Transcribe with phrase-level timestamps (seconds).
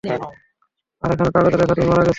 [0.03, 2.09] আরে এখানে কাগজে লেখা তুমি মারা গেছো!